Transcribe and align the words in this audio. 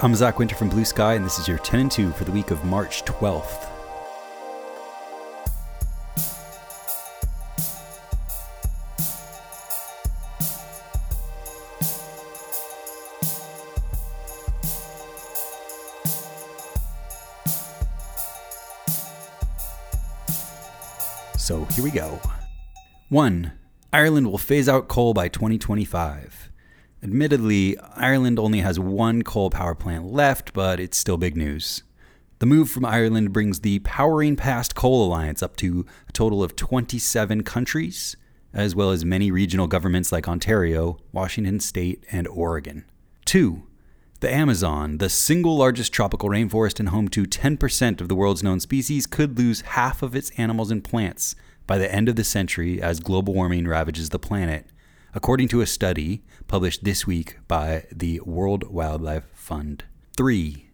I'm 0.00 0.14
Zach 0.14 0.38
Winter 0.38 0.54
from 0.54 0.68
Blue 0.68 0.84
Sky, 0.84 1.14
and 1.14 1.26
this 1.26 1.40
is 1.40 1.48
your 1.48 1.58
10 1.58 1.80
and 1.80 1.90
2 1.90 2.12
for 2.12 2.22
the 2.22 2.30
week 2.30 2.52
of 2.52 2.64
March 2.64 3.04
12th. 3.04 3.66
So 21.36 21.64
here 21.64 21.82
we 21.82 21.90
go. 21.90 22.20
1. 23.08 23.50
Ireland 23.92 24.30
will 24.30 24.38
phase 24.38 24.68
out 24.68 24.86
coal 24.86 25.12
by 25.12 25.26
2025. 25.26 26.52
Admittedly, 27.02 27.78
Ireland 27.94 28.38
only 28.38 28.60
has 28.60 28.80
one 28.80 29.22
coal 29.22 29.50
power 29.50 29.74
plant 29.74 30.06
left, 30.06 30.52
but 30.52 30.80
it's 30.80 30.98
still 30.98 31.16
big 31.16 31.36
news. 31.36 31.84
The 32.40 32.46
move 32.46 32.70
from 32.70 32.84
Ireland 32.84 33.32
brings 33.32 33.60
the 33.60 33.78
Powering 33.80 34.36
Past 34.36 34.74
Coal 34.74 35.06
Alliance 35.06 35.42
up 35.42 35.56
to 35.56 35.86
a 36.08 36.12
total 36.12 36.42
of 36.42 36.56
27 36.56 37.42
countries, 37.44 38.16
as 38.52 38.74
well 38.74 38.90
as 38.90 39.04
many 39.04 39.30
regional 39.30 39.66
governments 39.66 40.10
like 40.10 40.28
Ontario, 40.28 40.98
Washington 41.12 41.60
State, 41.60 42.04
and 42.10 42.26
Oregon. 42.28 42.84
2. 43.26 43.62
The 44.20 44.32
Amazon, 44.32 44.98
the 44.98 45.08
single 45.08 45.56
largest 45.56 45.92
tropical 45.92 46.28
rainforest 46.28 46.80
and 46.80 46.88
home 46.88 47.08
to 47.08 47.24
10% 47.24 48.00
of 48.00 48.08
the 48.08 48.16
world's 48.16 48.42
known 48.42 48.58
species, 48.58 49.06
could 49.06 49.38
lose 49.38 49.60
half 49.60 50.02
of 50.02 50.16
its 50.16 50.30
animals 50.30 50.72
and 50.72 50.82
plants 50.82 51.36
by 51.68 51.78
the 51.78 51.92
end 51.92 52.08
of 52.08 52.16
the 52.16 52.24
century 52.24 52.82
as 52.82 52.98
global 52.98 53.34
warming 53.34 53.68
ravages 53.68 54.08
the 54.08 54.18
planet 54.18 54.66
according 55.14 55.48
to 55.48 55.60
a 55.60 55.66
study 55.66 56.22
published 56.46 56.84
this 56.84 57.06
week 57.06 57.38
by 57.48 57.84
the 57.90 58.20
World 58.24 58.70
Wildlife 58.70 59.24
Fund. 59.34 59.84
3. 60.16 60.68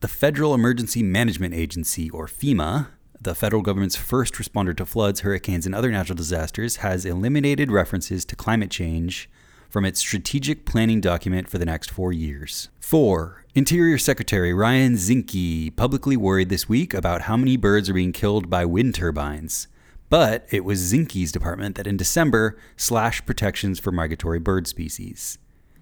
The 0.00 0.08
Federal 0.08 0.54
Emergency 0.54 1.02
Management 1.02 1.54
Agency, 1.54 2.08
or 2.10 2.26
FEMA, 2.26 2.88
the 3.20 3.34
federal 3.34 3.62
government's 3.62 3.96
first 3.96 4.34
responder 4.34 4.76
to 4.76 4.86
floods, 4.86 5.20
hurricanes, 5.20 5.66
and 5.66 5.74
other 5.74 5.90
natural 5.90 6.16
disasters, 6.16 6.76
has 6.76 7.04
eliminated 7.04 7.70
references 7.70 8.24
to 8.24 8.36
climate 8.36 8.70
change 8.70 9.28
from 9.68 9.84
its 9.84 10.00
strategic 10.00 10.64
planning 10.64 11.00
document 11.00 11.48
for 11.48 11.58
the 11.58 11.66
next 11.66 11.90
four 11.90 12.12
years. 12.12 12.68
4. 12.80 13.44
Interior 13.54 13.98
Secretary 13.98 14.54
Ryan 14.54 14.94
Zinke 14.94 15.74
publicly 15.76 16.16
worried 16.16 16.48
this 16.48 16.68
week 16.68 16.94
about 16.94 17.22
how 17.22 17.36
many 17.36 17.56
birds 17.56 17.90
are 17.90 17.94
being 17.94 18.12
killed 18.12 18.48
by 18.48 18.64
wind 18.64 18.94
turbines. 18.94 19.68
But 20.10 20.46
it 20.50 20.64
was 20.64 20.92
Zinke's 20.92 21.32
department 21.32 21.76
that 21.76 21.86
in 21.86 21.96
December 21.96 22.58
slashed 22.76 23.26
protections 23.26 23.78
for 23.78 23.92
migratory 23.92 24.38
bird 24.38 24.66
species. 24.66 25.38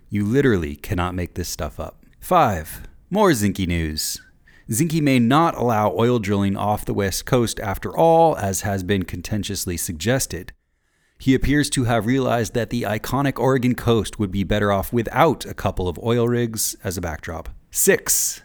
You 0.09 0.25
literally 0.25 0.77
cannot 0.77 1.15
make 1.15 1.35
this 1.35 1.49
stuff 1.49 1.79
up. 1.79 2.05
5. 2.21 2.89
More 3.11 3.31
Zinke 3.31 3.69
news. 3.69 4.21
Zinke 4.69 5.01
may 5.01 5.21
not 5.21 5.57
allow 5.57 5.95
oil 5.97 6.19
drilling 6.19 6.57
off 6.57 6.85
the 6.85 6.95
west 6.95 7.25
coast 7.25 7.61
after 7.61 7.97
all, 7.97 8.37
as 8.37 8.63
has 8.63 8.83
been 8.83 9.05
contentiously 9.05 9.77
suggested. 9.77 10.53
He 11.19 11.35
appears 11.35 11.71
to 11.71 11.85
have 11.85 12.05
realized 12.05 12.53
that 12.55 12.71
the 12.71 12.83
iconic 12.83 13.39
Oregon 13.39 13.75
coast 13.77 14.19
would 14.19 14.33
be 14.33 14.43
better 14.43 14.73
off 14.73 14.93
without 14.93 15.47
a 15.47 15.55
couple 15.55 15.89
of 15.89 16.01
oil 16.01 16.27
rigs 16.29 16.75
as 16.83 16.99
a 16.99 17.01
backdrop. 17.01 17.49
6. 17.71 18.43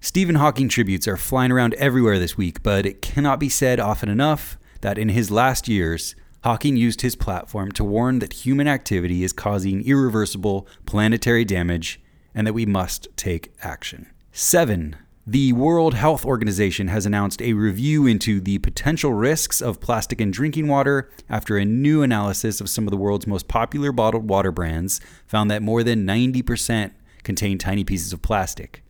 Stephen 0.00 0.34
Hawking 0.34 0.68
tributes 0.68 1.08
are 1.08 1.16
flying 1.16 1.52
around 1.52 1.74
everywhere 1.74 2.18
this 2.18 2.36
week, 2.36 2.62
but 2.62 2.84
it 2.84 3.00
cannot 3.00 3.38
be 3.38 3.48
said 3.48 3.78
often 3.78 4.08
enough 4.08 4.58
that 4.84 4.98
in 4.98 5.08
his 5.08 5.30
last 5.30 5.66
years, 5.66 6.14
Hawking 6.42 6.76
used 6.76 7.00
his 7.00 7.16
platform 7.16 7.72
to 7.72 7.82
warn 7.82 8.18
that 8.18 8.44
human 8.44 8.68
activity 8.68 9.24
is 9.24 9.32
causing 9.32 9.82
irreversible 9.86 10.68
planetary 10.84 11.42
damage 11.42 12.02
and 12.34 12.46
that 12.46 12.52
we 12.52 12.66
must 12.66 13.08
take 13.16 13.54
action. 13.62 14.10
7. 14.32 14.94
The 15.26 15.54
World 15.54 15.94
Health 15.94 16.26
Organization 16.26 16.88
has 16.88 17.06
announced 17.06 17.40
a 17.40 17.54
review 17.54 18.06
into 18.06 18.42
the 18.42 18.58
potential 18.58 19.14
risks 19.14 19.62
of 19.62 19.80
plastic 19.80 20.20
in 20.20 20.30
drinking 20.30 20.68
water 20.68 21.08
after 21.30 21.56
a 21.56 21.64
new 21.64 22.02
analysis 22.02 22.60
of 22.60 22.68
some 22.68 22.86
of 22.86 22.90
the 22.90 22.98
world's 22.98 23.26
most 23.26 23.48
popular 23.48 23.90
bottled 23.90 24.28
water 24.28 24.52
brands 24.52 25.00
found 25.26 25.50
that 25.50 25.62
more 25.62 25.82
than 25.82 26.06
90% 26.06 26.90
contain 27.22 27.56
tiny 27.56 27.84
pieces 27.84 28.12
of 28.12 28.20
plastic. 28.20 28.84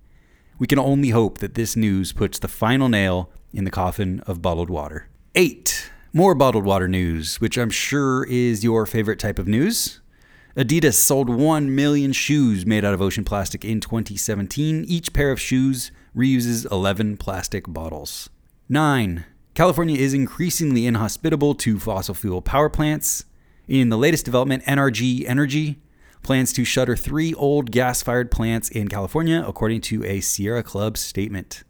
We 0.58 0.66
can 0.66 0.80
only 0.80 1.10
hope 1.10 1.38
that 1.38 1.54
this 1.54 1.76
news 1.76 2.12
puts 2.12 2.40
the 2.40 2.48
final 2.48 2.88
nail 2.88 3.30
in 3.52 3.62
the 3.62 3.70
coffin 3.70 4.24
of 4.26 4.42
bottled 4.42 4.70
water. 4.70 5.08
8. 5.36 5.83
More 6.16 6.36
bottled 6.36 6.64
water 6.64 6.86
news, 6.86 7.40
which 7.40 7.58
I'm 7.58 7.70
sure 7.70 8.24
is 8.26 8.62
your 8.62 8.86
favorite 8.86 9.18
type 9.18 9.36
of 9.36 9.48
news. 9.48 10.00
Adidas 10.56 10.94
sold 10.94 11.28
1 11.28 11.74
million 11.74 12.12
shoes 12.12 12.64
made 12.64 12.84
out 12.84 12.94
of 12.94 13.02
ocean 13.02 13.24
plastic 13.24 13.64
in 13.64 13.80
2017. 13.80 14.84
Each 14.86 15.12
pair 15.12 15.32
of 15.32 15.40
shoes 15.40 15.90
reuses 16.14 16.70
11 16.70 17.16
plastic 17.16 17.64
bottles. 17.66 18.30
9. 18.68 19.24
California 19.54 19.98
is 19.98 20.14
increasingly 20.14 20.86
inhospitable 20.86 21.56
to 21.56 21.80
fossil 21.80 22.14
fuel 22.14 22.40
power 22.40 22.70
plants. 22.70 23.24
In 23.66 23.88
the 23.88 23.98
latest 23.98 24.24
development, 24.24 24.62
NRG 24.66 25.28
Energy 25.28 25.82
plans 26.22 26.52
to 26.52 26.64
shutter 26.64 26.94
three 26.94 27.34
old 27.34 27.72
gas 27.72 28.04
fired 28.04 28.30
plants 28.30 28.68
in 28.68 28.86
California, 28.86 29.44
according 29.44 29.80
to 29.80 30.04
a 30.04 30.20
Sierra 30.20 30.62
Club 30.62 30.96
statement. 30.96 31.64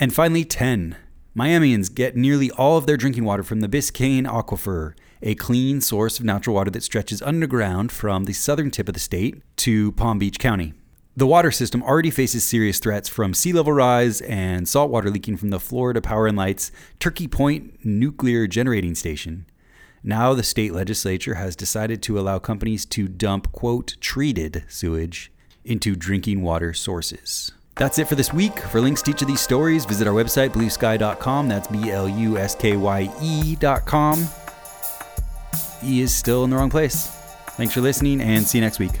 And 0.00 0.14
finally, 0.14 0.46
10. 0.46 0.96
Miamians 1.36 1.92
get 1.92 2.14
nearly 2.14 2.48
all 2.52 2.78
of 2.78 2.86
their 2.86 2.96
drinking 2.96 3.24
water 3.24 3.42
from 3.42 3.58
the 3.58 3.68
Biscayne 3.68 4.24
Aquifer, 4.24 4.94
a 5.20 5.34
clean 5.34 5.80
source 5.80 6.20
of 6.20 6.24
natural 6.24 6.54
water 6.54 6.70
that 6.70 6.84
stretches 6.84 7.20
underground 7.22 7.90
from 7.90 8.24
the 8.24 8.32
southern 8.32 8.70
tip 8.70 8.86
of 8.86 8.94
the 8.94 9.00
state 9.00 9.42
to 9.56 9.90
Palm 9.92 10.20
Beach 10.20 10.38
County. 10.38 10.74
The 11.16 11.26
water 11.26 11.50
system 11.50 11.82
already 11.82 12.12
faces 12.12 12.44
serious 12.44 12.78
threats 12.78 13.08
from 13.08 13.34
sea 13.34 13.52
level 13.52 13.72
rise 13.72 14.20
and 14.20 14.68
saltwater 14.68 15.10
leaking 15.10 15.36
from 15.36 15.50
the 15.50 15.58
Florida 15.58 16.00
Power 16.00 16.28
and 16.28 16.36
Light's 16.36 16.70
Turkey 17.00 17.26
Point 17.26 17.84
nuclear 17.84 18.46
generating 18.46 18.94
station. 18.94 19.46
Now, 20.04 20.34
the 20.34 20.44
state 20.44 20.72
legislature 20.72 21.34
has 21.34 21.56
decided 21.56 22.00
to 22.02 22.16
allow 22.16 22.38
companies 22.38 22.86
to 22.86 23.08
dump, 23.08 23.50
quote, 23.50 23.96
treated 24.00 24.64
sewage 24.68 25.32
into 25.64 25.96
drinking 25.96 26.42
water 26.42 26.72
sources. 26.72 27.50
That's 27.76 27.98
it 27.98 28.08
for 28.08 28.14
this 28.14 28.32
week. 28.32 28.58
For 28.58 28.80
links 28.80 29.02
to 29.02 29.10
each 29.10 29.22
of 29.22 29.28
these 29.28 29.40
stories, 29.40 29.84
visit 29.84 30.06
our 30.06 30.14
website, 30.14 30.50
bluesky.com. 30.50 31.48
That's 31.48 31.66
B 31.68 31.90
L 31.90 32.08
U 32.08 32.38
S 32.38 32.54
K 32.54 32.76
Y 32.76 33.10
E.com. 33.20 34.26
E 35.82 36.00
is 36.00 36.14
still 36.14 36.44
in 36.44 36.50
the 36.50 36.56
wrong 36.56 36.70
place. 36.70 37.08
Thanks 37.56 37.74
for 37.74 37.80
listening 37.80 38.20
and 38.20 38.46
see 38.46 38.58
you 38.58 38.62
next 38.64 38.78
week. 38.78 38.92